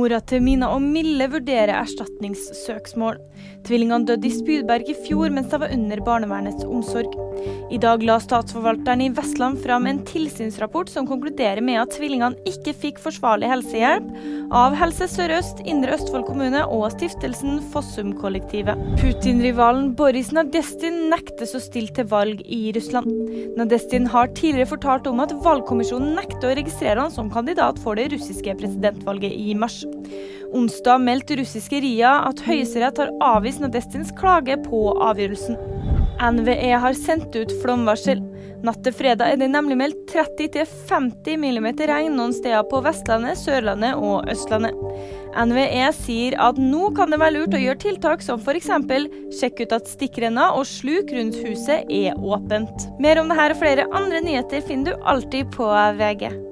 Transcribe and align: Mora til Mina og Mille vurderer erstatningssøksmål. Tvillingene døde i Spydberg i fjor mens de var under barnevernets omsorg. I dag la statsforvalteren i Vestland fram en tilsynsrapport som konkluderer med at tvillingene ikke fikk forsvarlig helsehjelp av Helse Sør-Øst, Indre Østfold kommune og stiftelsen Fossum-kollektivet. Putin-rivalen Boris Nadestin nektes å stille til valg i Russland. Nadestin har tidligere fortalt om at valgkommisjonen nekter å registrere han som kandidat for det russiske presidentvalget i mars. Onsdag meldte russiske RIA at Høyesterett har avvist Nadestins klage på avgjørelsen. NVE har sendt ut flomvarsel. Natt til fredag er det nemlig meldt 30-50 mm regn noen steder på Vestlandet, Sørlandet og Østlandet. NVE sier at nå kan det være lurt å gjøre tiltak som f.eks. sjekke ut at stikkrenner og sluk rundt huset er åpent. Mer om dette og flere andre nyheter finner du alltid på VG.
Mora 0.00 0.16
til 0.24 0.40
Mina 0.40 0.70
og 0.72 0.80
Mille 0.80 1.26
vurderer 1.28 1.74
erstatningssøksmål. 1.76 3.18
Tvillingene 3.66 4.08
døde 4.08 4.28
i 4.28 4.32
Spydberg 4.32 4.88
i 4.88 4.94
fjor 4.96 5.32
mens 5.34 5.50
de 5.52 5.58
var 5.60 5.74
under 5.74 6.00
barnevernets 6.06 6.64
omsorg. 6.64 7.12
I 7.72 7.78
dag 7.80 8.00
la 8.08 8.16
statsforvalteren 8.22 9.02
i 9.04 9.10
Vestland 9.12 9.60
fram 9.60 9.88
en 9.90 10.00
tilsynsrapport 10.08 10.88
som 10.92 11.08
konkluderer 11.08 11.60
med 11.64 11.82
at 11.82 11.92
tvillingene 11.98 12.40
ikke 12.48 12.72
fikk 12.80 13.00
forsvarlig 13.02 13.50
helsehjelp 13.50 14.08
av 14.56 14.74
Helse 14.80 15.06
Sør-Øst, 15.12 15.60
Indre 15.68 15.98
Østfold 15.98 16.24
kommune 16.30 16.64
og 16.64 16.88
stiftelsen 16.96 17.60
Fossum-kollektivet. 17.74 18.80
Putin-rivalen 19.02 19.92
Boris 20.00 20.32
Nadestin 20.34 21.10
nektes 21.12 21.54
å 21.54 21.62
stille 21.62 21.92
til 21.96 22.08
valg 22.10 22.40
i 22.48 22.62
Russland. 22.76 23.12
Nadestin 23.60 24.08
har 24.10 24.32
tidligere 24.32 24.72
fortalt 24.72 25.12
om 25.12 25.20
at 25.22 25.36
valgkommisjonen 25.44 26.16
nekter 26.18 26.50
å 26.50 26.58
registrere 26.58 27.04
han 27.04 27.14
som 27.14 27.30
kandidat 27.32 27.78
for 27.84 28.00
det 28.00 28.10
russiske 28.16 28.56
presidentvalget 28.64 29.36
i 29.36 29.54
mars. 29.54 29.82
Onsdag 30.56 31.04
meldte 31.04 31.36
russiske 31.38 31.78
RIA 31.82 32.16
at 32.26 32.42
Høyesterett 32.42 32.98
har 32.98 33.12
avvist 33.22 33.62
Nadestins 33.62 34.10
klage 34.18 34.56
på 34.64 34.88
avgjørelsen. 34.98 35.58
NVE 36.20 36.74
har 36.82 36.96
sendt 36.98 37.36
ut 37.36 37.52
flomvarsel. 37.62 38.20
Natt 38.60 38.82
til 38.84 38.92
fredag 38.92 39.32
er 39.32 39.38
det 39.40 39.48
nemlig 39.48 39.78
meldt 39.80 40.00
30-50 40.12 41.38
mm 41.40 41.68
regn 41.88 42.18
noen 42.18 42.34
steder 42.36 42.66
på 42.68 42.82
Vestlandet, 42.84 43.40
Sørlandet 43.40 43.96
og 43.96 44.28
Østlandet. 44.28 44.76
NVE 45.30 45.86
sier 45.96 46.36
at 46.42 46.60
nå 46.60 46.90
kan 46.96 47.14
det 47.14 47.20
være 47.22 47.38
lurt 47.38 47.56
å 47.56 47.62
gjøre 47.62 47.82
tiltak 47.86 48.26
som 48.26 48.42
f.eks. 48.42 48.68
sjekke 49.38 49.64
ut 49.64 49.74
at 49.78 49.88
stikkrenner 49.88 50.58
og 50.58 50.68
sluk 50.68 51.14
rundt 51.14 51.40
huset 51.40 51.88
er 51.88 52.18
åpent. 52.18 52.90
Mer 53.00 53.22
om 53.22 53.32
dette 53.32 53.50
og 53.54 53.62
flere 53.62 53.88
andre 53.88 54.20
nyheter 54.26 54.66
finner 54.66 54.92
du 54.92 55.08
alltid 55.08 55.54
på 55.56 55.72
VG. 56.02 56.49